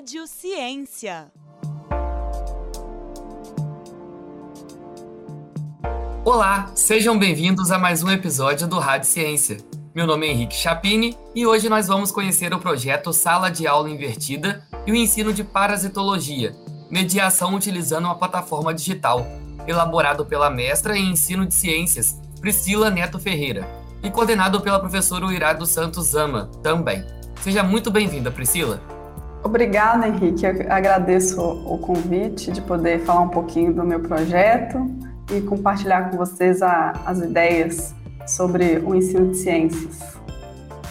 Rádio 0.00 0.26
Ciência. 0.26 1.30
Olá, 6.24 6.70
sejam 6.74 7.18
bem-vindos 7.18 7.70
a 7.70 7.78
mais 7.78 8.02
um 8.02 8.10
episódio 8.10 8.66
do 8.66 8.78
Rádio 8.78 9.06
Ciência. 9.10 9.58
Meu 9.94 10.06
nome 10.06 10.26
é 10.26 10.30
Henrique 10.30 10.54
Chapini 10.54 11.18
e 11.34 11.46
hoje 11.46 11.68
nós 11.68 11.86
vamos 11.86 12.10
conhecer 12.10 12.54
o 12.54 12.58
projeto 12.58 13.12
Sala 13.12 13.50
de 13.50 13.66
Aula 13.66 13.90
Invertida 13.90 14.66
e 14.86 14.92
o 14.92 14.96
ensino 14.96 15.34
de 15.34 15.44
parasitologia, 15.44 16.56
mediação 16.90 17.54
utilizando 17.54 18.06
uma 18.06 18.18
plataforma 18.18 18.72
digital, 18.72 19.26
elaborado 19.66 20.24
pela 20.24 20.48
mestra 20.48 20.96
em 20.96 21.10
ensino 21.10 21.44
de 21.44 21.52
ciências, 21.52 22.18
Priscila 22.40 22.88
Neto 22.88 23.18
Ferreira, 23.18 23.68
e 24.02 24.10
coordenado 24.10 24.62
pela 24.62 24.80
professora 24.80 25.26
Uirá 25.26 25.52
dos 25.52 25.68
Santos 25.68 26.06
Zama, 26.06 26.50
também. 26.62 27.04
Seja 27.42 27.62
muito 27.62 27.90
bem-vinda, 27.90 28.30
Priscila. 28.30 28.98
Obrigada, 29.42 30.06
Henrique. 30.06 30.44
Eu 30.44 30.66
agradeço 30.70 31.40
o 31.40 31.78
convite 31.78 32.52
de 32.52 32.60
poder 32.60 33.00
falar 33.00 33.22
um 33.22 33.28
pouquinho 33.28 33.72
do 33.72 33.84
meu 33.84 34.00
projeto 34.00 34.78
e 35.32 35.40
compartilhar 35.40 36.10
com 36.10 36.16
vocês 36.16 36.60
a, 36.62 36.92
as 37.06 37.20
ideias 37.20 37.94
sobre 38.26 38.78
o 38.78 38.94
ensino 38.94 39.30
de 39.30 39.38
ciências. 39.38 39.98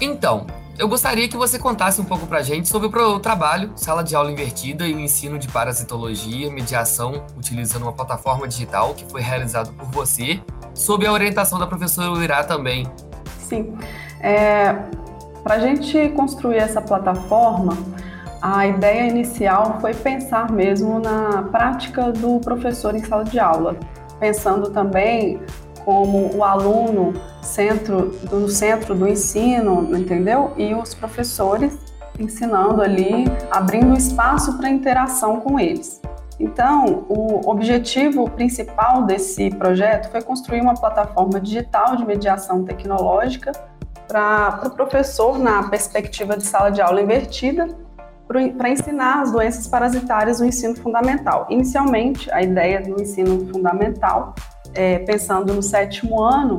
Então, 0.01 0.47
eu 0.79 0.87
gostaria 0.87 1.27
que 1.27 1.35
você 1.35 1.59
contasse 1.59 1.99
um 1.99 2.05
pouco 2.05 2.25
para 2.25 2.39
a 2.39 2.41
gente 2.41 2.69
sobre 2.69 2.87
o 2.87 3.19
trabalho 3.19 3.73
Sala 3.75 4.01
de 4.01 4.15
Aula 4.15 4.31
Invertida 4.31 4.87
e 4.87 4.93
o 4.93 4.99
ensino 4.99 5.37
de 5.37 5.47
parasitologia, 5.49 6.49
mediação, 6.49 7.25
utilizando 7.37 7.83
uma 7.83 7.91
plataforma 7.91 8.47
digital 8.47 8.93
que 8.93 9.05
foi 9.05 9.21
realizado 9.21 9.73
por 9.73 9.85
você, 9.87 10.41
sob 10.73 11.05
a 11.05 11.11
orientação 11.11 11.59
da 11.59 11.67
professora 11.67 12.11
Uirá 12.13 12.45
também. 12.45 12.87
Sim. 13.39 13.77
É, 14.21 14.73
para 15.43 15.55
a 15.55 15.59
gente 15.59 16.09
construir 16.09 16.57
essa 16.57 16.81
plataforma, 16.81 17.77
a 18.41 18.67
ideia 18.67 19.07
inicial 19.07 19.77
foi 19.81 19.93
pensar 19.93 20.51
mesmo 20.51 20.99
na 20.99 21.43
prática 21.43 22.11
do 22.11 22.39
professor 22.39 22.95
em 22.95 23.03
sala 23.03 23.23
de 23.23 23.39
aula, 23.39 23.75
pensando 24.19 24.69
também 24.69 25.39
como 25.83 26.35
o 26.35 26.43
aluno 26.43 27.13
centro 27.41 28.07
do 28.29 28.47
centro 28.49 28.93
do 28.95 29.07
ensino, 29.07 29.97
entendeu? 29.97 30.53
E 30.57 30.73
os 30.73 30.93
professores 30.93 31.77
ensinando 32.19 32.81
ali, 32.81 33.25
abrindo 33.49 33.97
espaço 33.97 34.57
para 34.57 34.69
interação 34.69 35.39
com 35.39 35.59
eles. 35.59 36.01
Então, 36.39 37.05
o 37.09 37.49
objetivo 37.49 38.29
principal 38.29 39.03
desse 39.03 39.49
projeto 39.49 40.09
foi 40.09 40.21
construir 40.21 40.61
uma 40.61 40.73
plataforma 40.73 41.39
digital 41.39 41.95
de 41.95 42.05
mediação 42.05 42.63
tecnológica 42.63 43.51
para 44.07 44.55
o 44.57 44.59
pro 44.59 44.69
professor, 44.71 45.37
na 45.37 45.63
perspectiva 45.69 46.37
de 46.37 46.45
sala 46.45 46.71
de 46.71 46.81
aula 46.81 47.01
invertida, 47.01 47.67
para 48.29 48.69
ensinar 48.69 49.21
as 49.21 49.31
doenças 49.31 49.65
parasitárias 49.65 50.39
no 50.39 50.45
ensino 50.45 50.75
fundamental. 50.75 51.47
Inicialmente, 51.49 52.31
a 52.31 52.43
ideia 52.43 52.79
do 52.79 53.01
ensino 53.01 53.51
fundamental, 53.51 54.35
é, 54.75 54.99
pensando 54.99 55.51
no 55.51 55.63
sétimo 55.63 56.21
ano, 56.21 56.57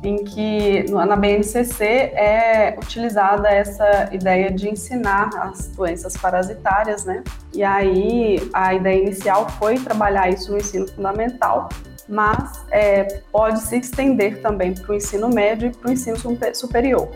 em 0.00 0.22
que 0.22 0.84
na 0.92 1.16
BNCC 1.16 1.84
é 1.84 2.76
utilizada 2.80 3.48
essa 3.48 4.08
ideia 4.12 4.48
de 4.48 4.68
ensinar 4.68 5.30
as 5.34 5.66
doenças 5.68 6.16
parasitárias, 6.16 7.04
né? 7.04 7.24
E 7.52 7.64
aí 7.64 8.48
a 8.52 8.74
ideia 8.74 9.02
inicial 9.02 9.48
foi 9.58 9.74
trabalhar 9.74 10.28
isso 10.28 10.52
no 10.52 10.58
ensino 10.58 10.86
fundamental, 10.86 11.68
mas 12.08 12.64
é, 12.70 13.22
pode 13.32 13.60
se 13.62 13.76
estender 13.78 14.40
também 14.40 14.72
para 14.72 14.92
o 14.92 14.94
ensino 14.94 15.28
médio 15.28 15.66
e 15.66 15.72
para 15.72 15.88
o 15.88 15.92
ensino 15.92 16.16
superior. 16.54 17.08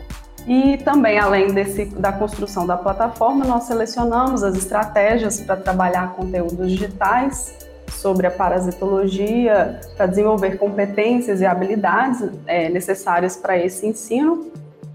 E 0.47 0.77
também, 0.79 1.19
além 1.19 1.53
desse, 1.53 1.85
da 1.85 2.13
construção 2.13 2.67
da 2.67 2.77
plataforma, 2.77 3.45
nós 3.45 3.65
selecionamos 3.65 4.43
as 4.43 4.57
estratégias 4.57 5.41
para 5.41 5.57
trabalhar 5.57 6.15
conteúdos 6.15 6.69
digitais 6.71 7.57
sobre 7.91 8.27
a 8.27 8.31
parasitologia, 8.31 9.81
para 9.97 10.07
desenvolver 10.07 10.59
competências 10.59 11.41
e 11.41 11.47
habilidades 11.47 12.29
é, 12.47 12.69
necessárias 12.69 13.37
para 13.37 13.57
esse 13.57 13.87
ensino 13.87 14.51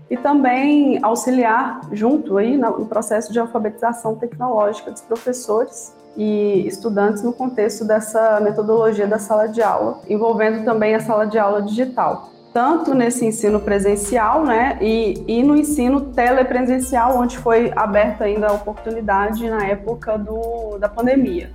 e 0.10 0.18
também 0.18 1.00
auxiliar 1.02 1.82
junto 1.92 2.38
aí 2.38 2.58
no 2.58 2.86
processo 2.86 3.32
de 3.32 3.40
alfabetização 3.40 4.16
tecnológica 4.16 4.92
dos 4.92 5.02
professores 5.02 5.96
e 6.18 6.66
estudantes 6.68 7.24
no 7.24 7.32
contexto 7.32 7.86
dessa 7.86 8.40
metodologia 8.42 9.06
da 9.06 9.20
sala 9.20 9.48
de 9.48 9.62
aula, 9.62 10.02
envolvendo 10.10 10.66
também 10.66 10.96
a 10.96 11.00
sala 11.00 11.26
de 11.26 11.38
aula 11.38 11.62
digital 11.62 12.32
tanto 12.58 12.96
nesse 12.96 13.24
ensino 13.24 13.60
presencial, 13.60 14.44
né, 14.44 14.80
e, 14.82 15.24
e 15.28 15.44
no 15.44 15.56
ensino 15.56 16.02
telepresencial, 16.02 17.16
onde 17.16 17.38
foi 17.38 17.72
aberta 17.76 18.24
ainda 18.24 18.48
a 18.48 18.54
oportunidade 18.54 19.48
na 19.48 19.64
época 19.64 20.18
do, 20.18 20.76
da 20.80 20.90
pandemia. 20.90 21.52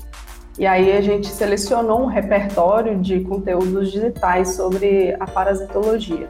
E 0.57 0.65
aí 0.65 0.97
a 0.97 1.01
gente 1.01 1.27
selecionou 1.27 2.03
um 2.03 2.07
repertório 2.07 3.01
de 3.01 3.19
conteúdos 3.19 3.91
digitais 3.91 4.55
sobre 4.55 5.17
a 5.19 5.27
parasitologia. 5.27 6.29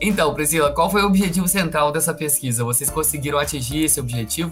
Então, 0.00 0.34
Priscila, 0.34 0.72
qual 0.72 0.90
foi 0.90 1.02
o 1.02 1.06
objetivo 1.06 1.46
central 1.46 1.92
dessa 1.92 2.12
pesquisa? 2.12 2.64
Vocês 2.64 2.90
conseguiram 2.90 3.38
atingir 3.38 3.84
esse 3.84 4.00
objetivo? 4.00 4.50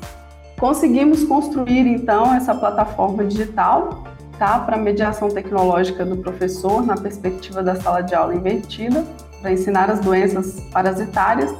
Conseguimos 0.61 1.25
construir 1.25 1.89
então 1.89 2.33
essa 2.33 2.55
plataforma 2.55 3.25
digital, 3.25 4.05
tá, 4.39 4.61
para 4.61 4.77
mediação 4.77 5.27
tecnológica 5.29 6.07
do 6.07 6.19
professor 6.19 6.87
na 6.87 6.95
perspectiva 6.95 7.65
da 7.65 7.75
sala 7.75 8.03
de 8.03 8.15
aula 8.15 8.33
invertida 8.33 9.05
para 9.47 9.53
ensinar 9.53 9.89
as 9.89 10.01
doenças 10.01 10.61
parasitárias. 10.73 11.55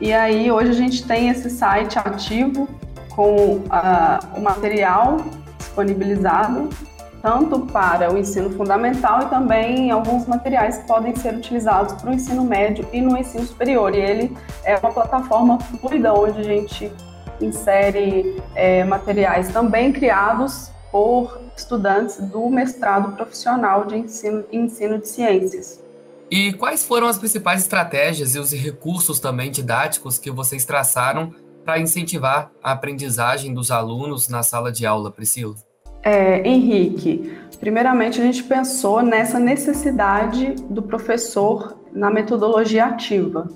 E 0.00 0.12
aí 0.12 0.48
hoje 0.52 0.70
a 0.70 0.74
gente 0.74 1.04
tem 1.04 1.28
esse 1.28 1.50
site 1.50 1.98
ativo 1.98 2.68
com 3.16 3.56
uh, 3.56 4.36
o 4.36 4.40
material 4.40 5.16
disponibilizado 5.58 6.68
tanto 7.20 7.58
para 7.58 8.12
o 8.12 8.16
ensino 8.16 8.50
fundamental 8.50 9.22
e 9.22 9.26
também 9.26 9.90
alguns 9.90 10.24
materiais 10.26 10.78
que 10.78 10.86
podem 10.86 11.16
ser 11.16 11.34
utilizados 11.34 11.94
para 11.94 12.10
o 12.10 12.14
ensino 12.14 12.44
médio 12.44 12.86
e 12.92 13.00
no 13.00 13.18
ensino 13.18 13.44
superior. 13.44 13.92
E 13.92 13.98
ele 13.98 14.36
é 14.62 14.76
uma 14.76 14.92
plataforma 14.92 15.58
fluida 15.58 16.14
onde 16.14 16.38
a 16.38 16.44
gente 16.44 16.92
insere 17.40 18.40
é, 18.54 18.84
materiais 18.84 19.48
também 19.48 19.92
criados 19.92 20.70
por 20.92 21.40
estudantes 21.56 22.18
do 22.18 22.48
mestrado 22.48 23.16
profissional 23.16 23.84
de 23.84 23.96
ensino, 23.96 24.44
ensino 24.52 24.98
de 24.98 25.08
ciências. 25.08 25.84
E 26.30 26.52
quais 26.52 26.84
foram 26.84 27.06
as 27.06 27.18
principais 27.18 27.62
estratégias 27.62 28.34
e 28.34 28.38
os 28.38 28.52
recursos 28.52 29.20
também 29.20 29.50
didáticos 29.50 30.18
que 30.18 30.30
vocês 30.30 30.64
traçaram 30.64 31.32
para 31.64 31.78
incentivar 31.78 32.50
a 32.62 32.72
aprendizagem 32.72 33.54
dos 33.54 33.70
alunos 33.70 34.28
na 34.28 34.42
sala 34.42 34.72
de 34.72 34.84
aula, 34.84 35.10
Priscila? 35.10 35.54
É, 36.02 36.46
Henrique, 36.46 37.32
primeiramente 37.58 38.20
a 38.20 38.24
gente 38.24 38.44
pensou 38.44 39.02
nessa 39.02 39.40
necessidade 39.40 40.54
do 40.70 40.82
professor 40.82 41.80
na 41.92 42.10
metodologia 42.10 42.86
ativa, 42.86 43.48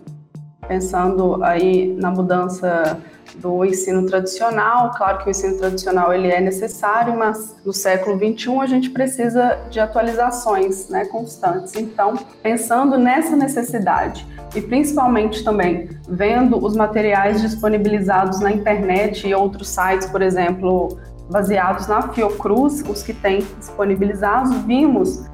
pensando 0.70 1.42
aí 1.42 1.96
na 2.00 2.12
mudança 2.12 3.00
do 3.34 3.64
ensino 3.64 4.06
tradicional. 4.06 4.92
Claro 4.96 5.18
que 5.18 5.26
o 5.26 5.30
ensino 5.30 5.58
tradicional 5.58 6.14
ele 6.14 6.28
é 6.28 6.40
necessário, 6.40 7.18
mas 7.18 7.56
no 7.66 7.72
século 7.72 8.16
21 8.16 8.60
a 8.60 8.66
gente 8.66 8.88
precisa 8.90 9.58
de 9.68 9.80
atualizações, 9.80 10.88
né, 10.88 11.06
constantes. 11.06 11.74
Então, 11.74 12.14
pensando 12.40 12.96
nessa 12.96 13.34
necessidade 13.34 14.24
e 14.54 14.60
principalmente 14.62 15.42
também 15.42 15.88
vendo 16.08 16.64
os 16.64 16.76
materiais 16.76 17.42
disponibilizados 17.42 18.38
na 18.38 18.52
internet 18.52 19.26
e 19.26 19.34
outros 19.34 19.68
sites, 19.68 20.08
por 20.08 20.22
exemplo, 20.22 21.00
baseados 21.28 21.88
na 21.88 22.02
Fiocruz, 22.12 22.84
os 22.88 23.02
que 23.02 23.12
têm 23.12 23.44
disponibilizados, 23.58 24.56
vimos 24.58 25.24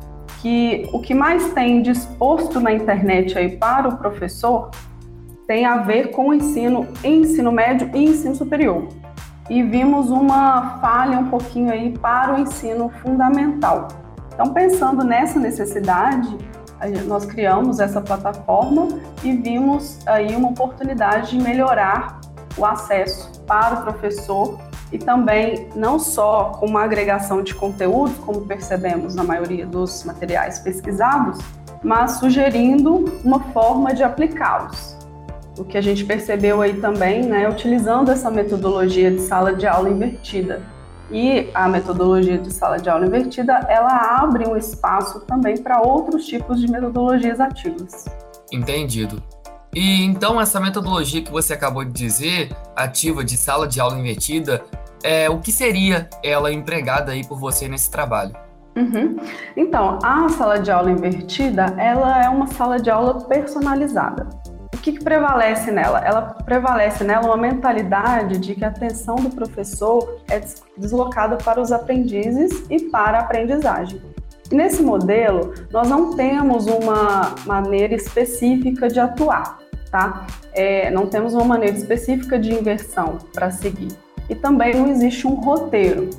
que 0.41 0.89
o 0.95 1.01
que 1.01 1.13
mais 1.13 1.53
tem 1.53 1.83
disposto 1.83 2.59
na 2.59 2.73
internet 2.73 3.37
aí 3.37 3.55
para 3.59 3.87
o 3.89 3.99
professor 3.99 4.71
tem 5.47 5.65
a 5.65 5.79
ver 5.79 6.11
com 6.11 6.29
o 6.29 6.35
ensino, 6.35 6.87
ensino 7.05 7.53
médio 7.53 7.91
e 7.95 8.05
ensino 8.05 8.35
superior. 8.35 8.89
E 9.49 9.63
vimos 9.63 10.11
uma 10.11 10.81
falha 10.81 11.19
um 11.19 11.29
pouquinho 11.29 11.73
aí 11.73 11.97
para 11.97 12.35
o 12.35 12.39
ensino 12.39 12.91
fundamental. 13.01 13.89
Então, 14.35 14.53
pensando 14.53 15.05
nessa 15.05 15.39
necessidade, 15.39 16.37
nós 17.07 17.25
criamos 17.25 17.79
essa 17.79 18.01
plataforma 18.01 18.89
e 19.23 19.33
vimos 19.33 19.99
aí 20.05 20.35
uma 20.35 20.51
oportunidade 20.51 21.31
de 21.31 21.43
melhorar 21.43 22.21
o 22.59 22.67
acesso 22.67 23.41
para 23.47 23.77
o 23.77 23.83
professor 23.83 24.59
e 24.93 24.99
também 24.99 25.69
não 25.75 25.99
só 25.99 26.57
com 26.59 26.67
uma 26.67 26.83
agregação 26.83 27.43
de 27.43 27.55
conteúdos, 27.55 28.17
como 28.19 28.43
percebemos 28.43 29.15
na 29.15 29.23
maioria 29.23 29.67
dos 29.67 30.05
materiais 30.05 30.59
pesquisados, 30.59 31.39
mas 31.83 32.13
sugerindo 32.19 33.05
uma 33.25 33.41
forma 33.53 33.95
de 33.95 34.03
aplicá-los 34.03 34.96
o 35.59 35.65
que 35.65 35.79
a 35.79 35.81
gente 35.81 36.05
percebeu 36.05 36.61
aí 36.61 36.81
também, 36.81 37.25
né, 37.25 37.49
utilizando 37.49 38.11
essa 38.11 38.31
metodologia 38.31 39.11
de 39.11 39.21
sala 39.21 39.55
de 39.55 39.67
aula 39.67 39.89
invertida. 39.89 40.63
E 41.11 41.49
a 41.55 41.69
metodologia 41.69 42.37
de 42.37 42.53
sala 42.53 42.79
de 42.79 42.91
aula 42.91 43.07
invertida, 43.07 43.55
ela 43.69 44.21
abre 44.21 44.47
um 44.49 44.57
espaço 44.57 45.21
também 45.21 45.57
para 45.57 45.81
outros 45.81 46.27
tipos 46.27 46.61
de 46.61 46.71
metodologias 46.71 47.41
ativas. 47.41 48.07
Entendido. 48.53 49.23
E 49.73 50.05
então 50.05 50.41
essa 50.41 50.59
metodologia 50.59 51.23
que 51.23 51.31
você 51.31 51.53
acabou 51.53 51.85
de 51.85 51.93
dizer, 51.93 52.51
ativa 52.75 53.25
de 53.25 53.37
sala 53.37 53.69
de 53.69 53.81
aula 53.81 53.99
invertida, 53.99 54.65
é, 55.03 55.31
o 55.31 55.39
que 55.39 55.53
seria 55.53 56.09
ela 56.23 56.53
empregada 56.53 57.13
aí 57.13 57.25
por 57.25 57.39
você 57.39 57.69
nesse 57.69 57.91
trabalho? 57.91 58.35
Uhum. 58.77 59.17
Então, 59.57 59.99
a 60.03 60.29
sala 60.29 60.59
de 60.59 60.71
aula 60.71 60.91
invertida, 60.91 61.75
ela 61.79 62.23
é 62.25 62.29
uma 62.29 62.47
sala 62.47 62.79
de 62.79 62.91
aula 62.91 63.21
personalizada. 63.23 64.29
Que, 64.87 64.93
que, 64.93 65.03
prevalece 65.03 65.73
nela? 65.73 65.99
Ela 65.99 66.23
prevalece 66.23 67.03
nela 67.03 67.27
uma 67.27 67.37
mentalidade 67.37 68.39
de 68.39 68.55
que 68.55 68.65
a 68.65 68.69
atenção 68.69 69.17
do 69.17 69.31
professor 69.31 70.21
é 70.31 70.41
deslocada 70.79 71.35
para 71.35 71.61
os 71.61 71.73
aprendizes 71.73 72.65
e 72.71 72.79
para 72.85 73.19
a 73.19 73.21
aprendizagem. 73.23 74.01
E 74.49 74.55
nesse 74.55 74.85
modelo, 74.85 75.53
nós 75.73 75.89
não 75.89 76.15
temos 76.15 76.69
uma 76.69 77.35
maneira 77.45 77.97
específica 77.97 78.87
de 78.87 79.01
atuar, 79.01 79.59
tá? 79.91 80.25
É, 80.53 80.89
não 80.93 81.09
temos 81.09 81.35
uma 81.35 81.45
maneira 81.45 81.77
específica 81.77 82.39
de 82.39 82.55
inversão 82.55 83.19
para 83.35 83.51
seguir. 83.51 83.91
E 84.31 84.37
também 84.37 84.73
não 84.73 84.87
existe 84.87 85.27
um 85.27 85.35
roteiro 85.35 86.11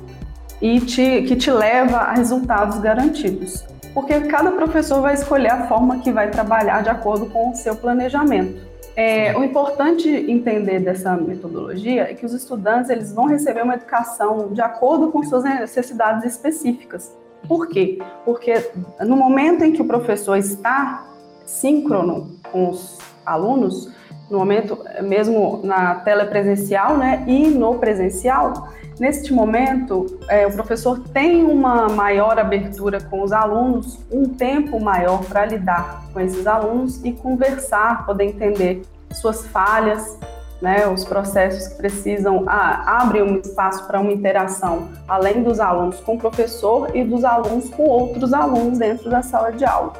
e 0.60 0.78
te, 0.78 1.22
que 1.22 1.36
te 1.36 1.50
leva 1.50 1.96
a 2.00 2.12
resultados 2.12 2.78
garantidos. 2.80 3.64
Porque 3.98 4.20
cada 4.28 4.52
professor 4.52 5.02
vai 5.02 5.14
escolher 5.14 5.50
a 5.50 5.66
forma 5.66 5.98
que 5.98 6.12
vai 6.12 6.30
trabalhar 6.30 6.84
de 6.84 6.88
acordo 6.88 7.26
com 7.26 7.50
o 7.50 7.54
seu 7.56 7.74
planejamento. 7.74 8.62
É, 8.94 9.36
o 9.36 9.42
importante 9.42 10.08
entender 10.08 10.78
dessa 10.78 11.16
metodologia 11.16 12.02
é 12.02 12.14
que 12.14 12.24
os 12.24 12.32
estudantes 12.32 12.90
eles 12.90 13.12
vão 13.12 13.26
receber 13.26 13.64
uma 13.64 13.74
educação 13.74 14.52
de 14.52 14.60
acordo 14.60 15.10
com 15.10 15.20
suas 15.24 15.42
necessidades 15.42 16.24
específicas. 16.24 17.12
Por 17.48 17.66
quê? 17.66 17.98
Porque 18.24 18.70
no 19.00 19.16
momento 19.16 19.64
em 19.64 19.72
que 19.72 19.82
o 19.82 19.84
professor 19.84 20.36
está 20.36 21.04
síncrono 21.44 22.38
com 22.52 22.70
os 22.70 22.98
alunos, 23.26 23.92
no 24.30 24.38
momento 24.38 24.78
mesmo 25.02 25.60
na 25.64 25.96
telepresencial 25.96 26.96
né, 26.96 27.24
e 27.26 27.48
no 27.48 27.78
presencial, 27.78 28.68
neste 28.98 29.32
momento 29.32 30.18
é, 30.28 30.46
o 30.46 30.52
professor 30.52 30.98
tem 31.12 31.44
uma 31.44 31.88
maior 31.88 32.38
abertura 32.38 33.00
com 33.00 33.22
os 33.22 33.32
alunos, 33.32 33.98
um 34.10 34.28
tempo 34.28 34.80
maior 34.80 35.24
para 35.24 35.46
lidar 35.46 36.04
com 36.12 36.20
esses 36.20 36.46
alunos 36.46 37.02
e 37.04 37.12
conversar, 37.12 38.04
poder 38.04 38.24
entender 38.24 38.82
suas 39.12 39.46
falhas, 39.46 40.18
né, 40.60 40.86
os 40.88 41.04
processos 41.04 41.68
que 41.68 41.76
precisam 41.76 42.44
abrem 42.48 43.22
um 43.22 43.36
espaço 43.36 43.86
para 43.86 44.00
uma 44.00 44.12
interação 44.12 44.88
além 45.06 45.42
dos 45.42 45.60
alunos 45.60 46.00
com 46.00 46.16
o 46.16 46.18
professor 46.18 46.94
e 46.96 47.04
dos 47.04 47.24
alunos 47.24 47.70
com 47.70 47.84
outros 47.84 48.32
alunos 48.32 48.78
dentro 48.78 49.08
da 49.08 49.22
sala 49.22 49.52
de 49.52 49.64
aula. 49.64 49.92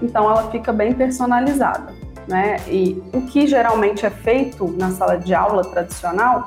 Então 0.00 0.24
ela 0.24 0.50
fica 0.50 0.72
bem 0.72 0.94
personalizada, 0.94 1.92
né? 2.26 2.56
E 2.68 3.02
o 3.12 3.22
que 3.22 3.46
geralmente 3.46 4.04
é 4.04 4.10
feito 4.10 4.66
na 4.76 4.90
sala 4.90 5.16
de 5.16 5.34
aula 5.34 5.62
tradicional, 5.64 6.44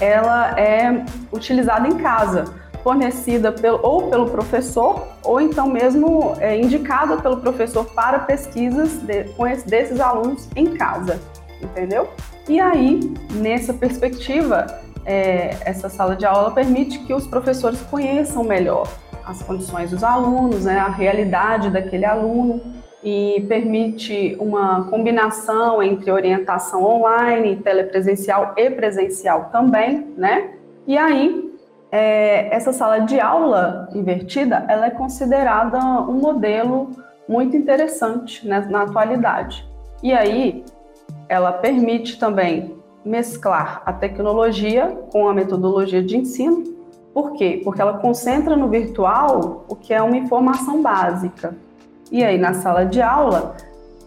ela 0.00 0.58
é 0.58 1.04
utilizada 1.32 1.86
em 1.86 1.96
casa, 1.98 2.44
fornecida 2.82 3.52
pelo, 3.52 3.80
ou 3.82 4.08
pelo 4.08 4.30
professor 4.30 5.06
ou 5.22 5.40
então 5.40 5.68
mesmo 5.68 6.34
é, 6.38 6.58
indicada 6.58 7.18
pelo 7.18 7.36
professor 7.36 7.84
para 7.84 8.20
pesquisas 8.20 8.94
de, 9.02 9.24
com 9.36 9.46
esse, 9.46 9.66
desses 9.66 10.00
alunos 10.00 10.48
em 10.56 10.74
casa, 10.74 11.20
entendeu? 11.60 12.08
E 12.48 12.58
aí, 12.58 13.14
nessa 13.32 13.74
perspectiva, 13.74 14.66
é, 15.04 15.56
essa 15.64 15.88
sala 15.88 16.16
de 16.16 16.24
aula 16.24 16.50
permite 16.50 16.98
que 17.00 17.12
os 17.12 17.26
professores 17.26 17.80
conheçam 17.82 18.42
melhor 18.42 18.88
as 19.24 19.42
condições 19.42 19.90
dos 19.90 20.02
alunos, 20.02 20.64
né, 20.64 20.78
a 20.78 20.88
realidade 20.88 21.70
daquele 21.70 22.04
aluno 22.04 22.60
e 23.02 23.44
permite 23.48 24.36
uma 24.38 24.84
combinação 24.90 25.82
entre 25.82 26.10
orientação 26.10 26.84
online, 26.84 27.56
telepresencial 27.56 28.54
e 28.56 28.70
presencial 28.70 29.48
também, 29.50 30.08
né? 30.16 30.50
E 30.86 30.98
aí, 30.98 31.50
é, 31.90 32.54
essa 32.54 32.72
sala 32.72 33.00
de 33.00 33.18
aula 33.18 33.88
invertida, 33.94 34.64
ela 34.68 34.86
é 34.86 34.90
considerada 34.90 35.78
um 35.78 36.14
modelo 36.14 36.90
muito 37.28 37.56
interessante 37.56 38.46
né, 38.46 38.66
na 38.68 38.82
atualidade. 38.82 39.66
E 40.02 40.12
aí, 40.12 40.64
ela 41.28 41.52
permite 41.52 42.18
também 42.18 42.76
mesclar 43.04 43.82
a 43.86 43.92
tecnologia 43.92 44.98
com 45.10 45.28
a 45.28 45.34
metodologia 45.34 46.02
de 46.02 46.16
ensino. 46.16 46.64
Por 47.14 47.32
quê? 47.32 47.60
Porque 47.64 47.80
ela 47.80 47.98
concentra 47.98 48.56
no 48.56 48.68
virtual 48.68 49.64
o 49.68 49.74
que 49.74 49.92
é 49.92 50.02
uma 50.02 50.16
informação 50.16 50.82
básica. 50.82 51.54
E 52.10 52.24
aí, 52.24 52.38
na 52.38 52.54
sala 52.54 52.84
de 52.84 53.00
aula, 53.00 53.56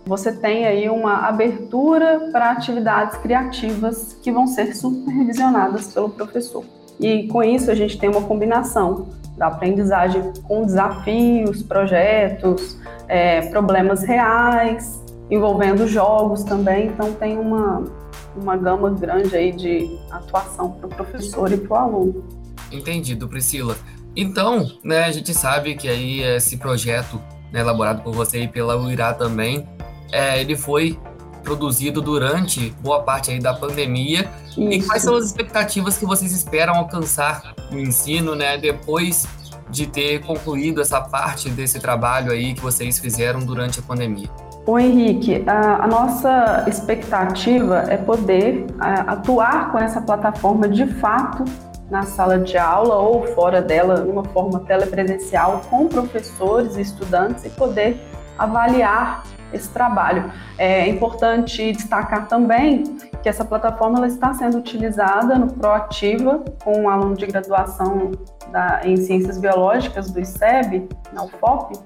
você 0.05 0.33
tem 0.33 0.65
aí 0.65 0.89
uma 0.89 1.27
abertura 1.27 2.29
para 2.31 2.51
atividades 2.51 3.17
criativas 3.17 4.17
que 4.21 4.31
vão 4.31 4.45
ser 4.45 4.75
supervisionadas 4.75 5.93
pelo 5.93 6.09
professor. 6.09 6.65
E 6.99 7.27
com 7.27 7.41
isso, 7.41 7.71
a 7.71 7.75
gente 7.75 7.97
tem 7.97 8.09
uma 8.09 8.21
combinação 8.21 9.07
da 9.37 9.47
aprendizagem 9.47 10.33
com 10.43 10.65
desafios, 10.65 11.63
projetos, 11.63 12.77
é, 13.07 13.41
problemas 13.49 14.03
reais, 14.03 15.01
envolvendo 15.29 15.87
jogos 15.87 16.43
também, 16.43 16.87
então 16.87 17.13
tem 17.13 17.37
uma, 17.37 17.83
uma 18.35 18.55
gama 18.55 18.89
grande 18.91 19.35
aí 19.35 19.51
de 19.51 19.97
atuação 20.11 20.71
para 20.71 20.87
o 20.87 20.89
professor 20.89 21.51
e 21.51 21.57
para 21.57 21.73
o 21.73 21.75
aluno. 21.75 22.23
Entendido, 22.71 23.27
Priscila. 23.27 23.75
Então, 24.15 24.69
né, 24.83 25.05
a 25.05 25.11
gente 25.11 25.33
sabe 25.33 25.75
que 25.75 25.87
aí 25.87 26.21
esse 26.21 26.57
projeto 26.57 27.19
né, 27.53 27.59
elaborado 27.59 28.01
por 28.01 28.13
você 28.13 28.39
e 28.39 28.47
pela 28.47 28.75
UIRA 28.75 29.13
também, 29.13 29.69
é, 30.11 30.41
ele 30.41 30.57
foi 30.57 30.99
produzido 31.43 32.01
durante 32.01 32.73
boa 32.81 33.03
parte 33.03 33.29
aí 33.29 33.39
da 33.39 33.53
pandemia. 33.53 34.29
Isso. 34.47 34.61
E 34.61 34.81
quais 34.81 35.03
são 35.03 35.15
as 35.15 35.25
expectativas 35.25 35.97
que 35.97 36.05
vocês 36.05 36.31
esperam 36.31 36.73
alcançar 36.75 37.53
no 37.69 37.79
ensino, 37.79 38.33
né, 38.33 38.57
depois 38.57 39.27
de 39.69 39.87
ter 39.87 40.21
concluído 40.21 40.81
essa 40.81 41.01
parte 41.01 41.49
desse 41.49 41.79
trabalho 41.79 42.31
aí 42.31 42.53
que 42.53 42.61
vocês 42.61 42.99
fizeram 42.99 43.39
durante 43.41 43.79
a 43.79 43.83
pandemia? 43.83 44.29
O 44.65 44.79
Henrique, 44.79 45.43
a, 45.45 45.83
a, 45.83 45.87
nossa 45.87 46.63
expectativa 46.67 47.83
é 47.89 47.97
poder 47.97 48.65
a, 48.79 49.13
atuar 49.13 49.71
com 49.71 49.77
essa 49.77 49.99
plataforma 49.99 50.69
de 50.69 50.87
fato 50.87 51.43
na 51.89 52.03
sala 52.03 52.39
de 52.39 52.57
aula 52.57 52.95
ou 52.95 53.27
fora 53.27 53.61
dela, 53.61 53.97
numa 53.97 54.23
forma 54.23 54.59
telepresencial, 54.61 55.61
com 55.69 55.87
professores 55.87 56.75
e 56.77 56.81
estudantes 56.81 57.45
e 57.45 57.49
poder 57.49 57.99
avaliar 58.37 59.23
esse 59.53 59.69
trabalho. 59.69 60.31
É 60.57 60.87
importante 60.87 61.71
destacar 61.71 62.27
também 62.27 62.83
que 63.21 63.29
essa 63.29 63.45
plataforma 63.45 63.99
ela 63.99 64.07
está 64.07 64.33
sendo 64.33 64.57
utilizada 64.57 65.37
no 65.37 65.53
Proativa 65.53 66.43
com 66.63 66.81
um 66.81 66.89
aluno 66.89 67.15
de 67.15 67.25
graduação 67.25 68.11
da, 68.51 68.81
em 68.83 68.97
Ciências 68.97 69.37
Biológicas 69.37 70.09
do 70.09 70.19
ICEB, 70.19 70.89
na 71.13 71.23
UFOP, 71.23 71.79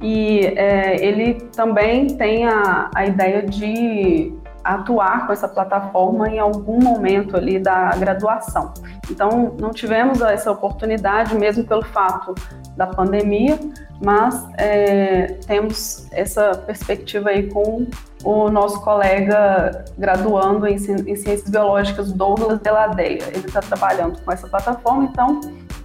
e 0.00 0.46
é, 0.56 1.04
ele 1.04 1.34
também 1.54 2.06
tem 2.16 2.46
a, 2.46 2.90
a 2.94 3.04
ideia 3.04 3.42
de 3.42 4.32
atuar 4.62 5.26
com 5.26 5.32
essa 5.32 5.48
plataforma 5.48 6.28
em 6.28 6.38
algum 6.38 6.82
momento 6.82 7.36
ali 7.36 7.58
da 7.58 7.90
graduação. 7.90 8.72
Então, 9.10 9.54
não 9.58 9.70
tivemos 9.70 10.20
essa 10.20 10.50
oportunidade, 10.50 11.34
mesmo 11.34 11.64
pelo 11.64 11.84
fato 11.84 12.34
da 12.76 12.86
pandemia, 12.86 13.58
mas 14.02 14.46
é, 14.56 15.38
temos 15.46 16.08
essa 16.12 16.52
perspectiva 16.66 17.30
aí 17.30 17.50
com 17.50 17.86
o 18.24 18.50
nosso 18.50 18.80
colega 18.82 19.84
graduando 19.98 20.66
em, 20.66 20.74
em 20.74 21.16
Ciências 21.16 21.50
Biológicas, 21.50 22.12
Douglas 22.12 22.60
Deladeia. 22.60 23.24
Ele 23.28 23.46
está 23.46 23.60
trabalhando 23.60 24.20
com 24.22 24.32
essa 24.32 24.48
plataforma, 24.48 25.04
então 25.04 25.40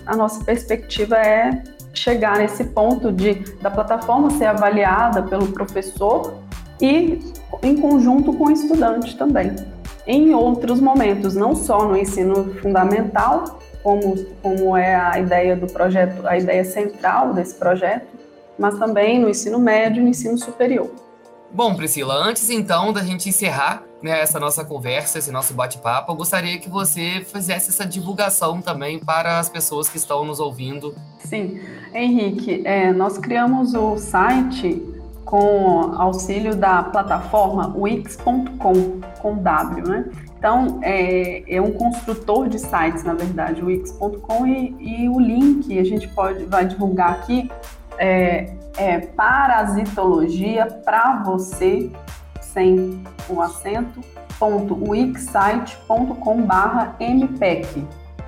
a 0.05 0.15
nossa 0.15 0.44
perspectiva 0.44 1.17
é 1.17 1.63
chegar 1.94 2.38
nesse 2.38 2.63
ponto 2.65 3.12
de 3.12 3.36
da 3.62 3.72
plataforma 3.72 4.29
ser 4.32 4.46
avaliada 4.46 5.24
pelo 5.24 5.48
professor 5.48 6.36
e 6.82 7.20
em 7.62 7.75
conjunto 7.77 8.33
com 8.33 8.45
o 8.45 8.51
estudante 8.51 9.17
também. 9.17 9.55
Em 10.07 10.33
outros 10.33 10.79
momentos, 10.79 11.35
não 11.35 11.55
só 11.55 11.88
no 11.88 11.97
ensino 11.97 12.53
fundamental, 12.62 13.59
como, 13.81 14.15
como 14.41 14.75
é 14.75 14.95
a 14.95 15.19
ideia 15.19 15.55
do 15.55 15.67
projeto, 15.67 16.25
a 16.27 16.38
ideia 16.38 16.63
central 16.63 17.33
desse 17.33 17.55
projeto, 17.55 18.07
mas 18.57 18.77
também 18.77 19.19
no 19.19 19.29
ensino 19.29 19.59
médio 19.59 20.01
e 20.01 20.03
no 20.03 20.09
ensino 20.09 20.38
superior. 20.38 20.89
Bom, 21.51 21.75
Priscila, 21.75 22.15
antes 22.15 22.50
então 22.50 22.91
da 22.91 23.01
gente 23.01 23.29
encerrar 23.29 23.83
né, 24.01 24.19
essa 24.19 24.39
nossa 24.39 24.65
conversa, 24.65 25.19
esse 25.19 25.31
nosso 25.31 25.53
bate-papo, 25.53 26.12
eu 26.12 26.15
gostaria 26.15 26.59
que 26.59 26.69
você 26.69 27.25
fizesse 27.25 27.69
essa 27.69 27.85
divulgação 27.85 28.62
também 28.62 29.00
para 29.00 29.39
as 29.39 29.50
pessoas 29.50 29.88
que 29.88 29.97
estão 29.97 30.25
nos 30.25 30.39
ouvindo. 30.39 30.95
Sim, 31.19 31.62
Henrique, 31.93 32.62
é, 32.65 32.91
nós 32.91 33.17
criamos 33.17 33.74
o 33.74 33.97
site 33.97 34.94
com 35.25 35.96
auxílio 35.98 36.55
da 36.55 36.84
plataforma 36.84 37.74
wix.com, 37.75 39.01
com 39.20 39.36
W, 39.38 39.84
né? 39.88 40.05
Então, 40.38 40.79
é, 40.84 41.44
é, 41.55 41.60
um 41.60 41.72
construtor 41.72 42.48
de 42.48 42.60
sites, 42.60 43.03
na 43.03 43.15
verdade, 43.15 43.63
o 43.63 43.65
wix.com, 43.65 44.46
e, 44.46 44.75
e, 44.79 45.10
o 45.10 45.20
link 45.20 45.77
a 45.79 45.84
gente 45.84 46.08
pode, 46.10 46.46
vai 46.46 46.65
divulgar 46.65 47.13
aqui, 47.13 47.50
é, 47.98 48.53
é 48.77 49.00
parasitologia 49.00 50.67
para 50.86 51.24
você, 51.24 51.89
sem 52.39 53.01
o 53.27 53.41
acento, 53.41 54.01
ponto 54.38 54.77
wixsite.com 54.88 56.41
barra 56.44 56.96
mpec. 57.00 57.84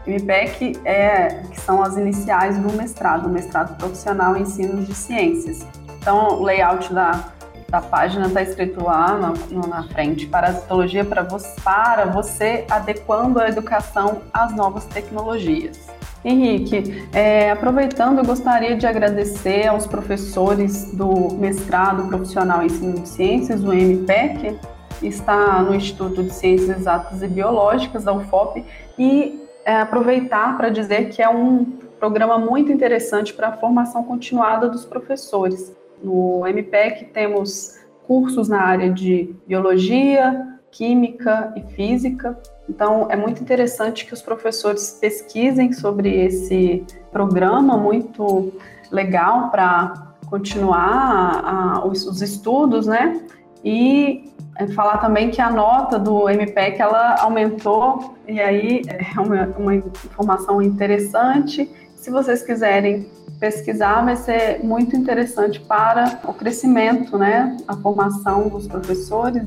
MPEC 0.08 0.80
é, 0.86 1.44
que 1.52 1.60
são 1.60 1.84
as 1.84 1.98
iniciais 1.98 2.58
do 2.58 2.74
mestrado, 2.74 3.30
mestrado 3.30 3.78
profissional 3.78 4.38
em 4.38 4.42
ensino 4.42 4.82
de 4.84 4.96
ciências. 4.96 5.66
Então, 6.08 6.40
o 6.40 6.44
layout 6.44 6.94
da, 6.94 7.26
da 7.68 7.82
página 7.82 8.28
está 8.28 8.42
escrito 8.42 8.82
lá 8.82 9.18
na, 9.18 9.68
na 9.68 9.84
frente, 9.90 10.26
parasitologia 10.26 11.04
para 11.04 11.22
você, 11.22 11.54
para 11.62 12.06
você 12.06 12.66
adequando 12.70 13.42
a 13.42 13.50
educação 13.50 14.22
às 14.32 14.56
novas 14.56 14.86
tecnologias. 14.86 15.86
Henrique, 16.24 17.06
é, 17.12 17.52
aproveitando, 17.52 18.20
eu 18.20 18.26
gostaria 18.26 18.78
de 18.78 18.88
agradecer 18.88 19.68
aos 19.68 19.86
professores 19.86 20.94
do 20.94 21.34
mestrado 21.34 22.08
profissional 22.08 22.62
em 22.62 22.68
ensino 22.68 23.02
de 23.02 23.10
ciências, 23.10 23.62
o 23.62 23.74
MPEC, 23.74 24.58
está 25.04 25.62
no 25.62 25.76
Instituto 25.76 26.24
de 26.24 26.34
Ciências 26.34 26.70
Exatas 26.70 27.22
e 27.22 27.28
Biológicas 27.28 28.06
da 28.06 28.14
UFOP, 28.14 28.64
e 28.98 29.46
é, 29.66 29.82
aproveitar 29.82 30.56
para 30.56 30.70
dizer 30.70 31.10
que 31.10 31.22
é 31.22 31.28
um 31.28 31.66
programa 32.00 32.40
muito 32.40 32.72
interessante 32.72 33.34
para 33.34 33.50
a 33.50 33.58
formação 33.58 34.06
continuada 34.06 34.70
dos 34.70 34.86
professores. 34.86 35.76
No 36.04 36.46
MPEC 36.48 37.06
temos 37.06 37.78
cursos 38.06 38.48
na 38.48 38.62
área 38.62 38.92
de 38.92 39.36
biologia, 39.46 40.58
química 40.72 41.54
e 41.56 41.62
física. 41.74 42.38
Então, 42.70 43.08
é 43.10 43.16
muito 43.16 43.42
interessante 43.42 44.06
que 44.06 44.14
os 44.14 44.22
professores 44.22 44.98
pesquisem 45.00 45.74
sobre 45.74 46.26
esse 46.26 46.86
programa 47.12 47.78
muito 47.78 48.54
legal 48.92 49.50
para 49.50 50.16
continuar 50.30 51.42
a, 51.44 51.86
os, 51.86 52.06
os, 52.06 52.22
estudos, 52.22 52.86
né? 52.86 53.22
E 53.64 54.32
é, 54.58 54.68
falar 54.68 54.98
também 54.98 55.30
que 55.30 55.42
a 55.42 55.50
nota 55.50 55.98
do 55.98 56.30
MPEC 56.30 56.82
ela 56.82 57.22
aumentou 57.22 58.16
e 58.28 58.40
aí 58.40 58.82
é 58.88 59.20
uma, 59.20 59.46
uma 59.58 59.76
informação 59.76 60.62
interessante. 60.62 61.70
Se 61.96 62.12
vocês 62.12 62.44
quiserem 62.44 63.10
pesquisar, 63.40 64.04
vai 64.04 64.16
ser 64.16 64.64
muito 64.64 64.96
interessante 64.96 65.60
para 65.60 66.20
o 66.26 66.34
crescimento, 66.34 67.18
né? 67.18 67.58
A 67.68 67.76
formação 67.76 68.50
dos 68.50 68.68
professores. 68.68 69.44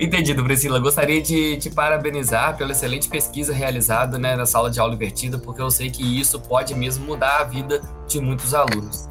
Entendido, 0.00 0.42
Priscila. 0.42 0.78
Gostaria 0.80 1.20
de 1.22 1.56
te 1.58 1.70
parabenizar 1.70 2.56
pela 2.56 2.72
excelente 2.72 3.08
pesquisa 3.08 3.52
realizada 3.52 4.18
né, 4.18 4.34
na 4.34 4.46
sala 4.46 4.70
de 4.70 4.80
aula 4.80 4.94
invertida, 4.94 5.38
porque 5.38 5.60
eu 5.60 5.70
sei 5.70 5.90
que 5.90 6.02
isso 6.20 6.40
pode 6.40 6.74
mesmo 6.74 7.04
mudar 7.04 7.40
a 7.40 7.44
vida 7.44 7.80
de 8.08 8.20
muitos 8.20 8.54
alunos. 8.54 9.08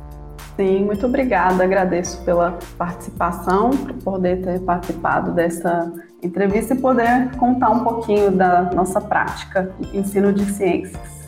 Sim, 0.56 0.84
muito 0.84 1.06
obrigada. 1.06 1.64
Agradeço 1.64 2.24
pela 2.26 2.58
participação, 2.78 3.70
por 3.70 3.94
poder 3.94 4.42
ter 4.42 4.60
participado 4.60 5.32
dessa 5.32 5.92
entrevista 6.22 6.74
e 6.74 6.78
poder 6.78 7.32
contar 7.38 7.70
um 7.70 7.84
pouquinho 7.84 8.32
da 8.32 8.64
nossa 8.74 9.00
prática 9.00 9.74
de 9.80 9.98
ensino 9.98 10.34
de 10.34 10.46
ciências. 10.46 11.21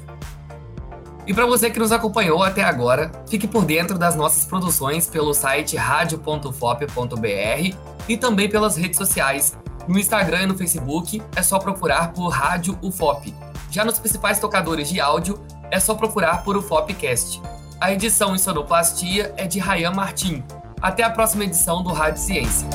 E 1.25 1.33
para 1.33 1.45
você 1.45 1.69
que 1.69 1.79
nos 1.79 1.91
acompanhou 1.91 2.43
até 2.43 2.63
agora, 2.63 3.11
fique 3.29 3.47
por 3.47 3.63
dentro 3.63 3.97
das 3.97 4.15
nossas 4.15 4.45
produções 4.45 5.07
pelo 5.07 5.33
site 5.33 5.77
radio.fop.br 5.77 7.77
e 8.07 8.17
também 8.17 8.49
pelas 8.49 8.75
redes 8.75 8.97
sociais. 8.97 9.57
No 9.87 9.97
Instagram 9.97 10.43
e 10.43 10.45
no 10.47 10.57
Facebook 10.57 11.21
é 11.35 11.41
só 11.41 11.59
procurar 11.59 12.13
por 12.13 12.29
Rádio 12.29 12.77
UFOP. 12.81 13.33
Já 13.69 13.85
nos 13.85 13.99
principais 13.99 14.39
tocadores 14.39 14.89
de 14.89 14.99
áudio 14.99 15.39
é 15.71 15.79
só 15.79 15.95
procurar 15.95 16.43
por 16.43 16.57
UFOPcast. 16.57 17.41
A 17.79 17.91
edição 17.91 18.35
em 18.35 18.37
sonoplastia 18.37 19.33
é 19.35 19.47
de 19.47 19.59
Rayan 19.59 19.91
Martim. 19.91 20.43
Até 20.81 21.03
a 21.03 21.09
próxima 21.09 21.45
edição 21.45 21.81
do 21.81 21.91
Rádio 21.91 22.21
Ciência. 22.21 22.67